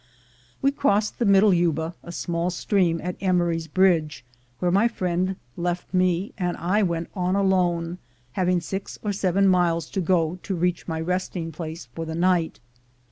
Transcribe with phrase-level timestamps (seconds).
[0.63, 4.25] We crossed the Middle Yuba, a small stream, at Emery's Bridge,
[4.57, 7.99] where my friend left me, and I went on alone,
[8.31, 12.59] having six or seven miles to go to reach my resting place for the night.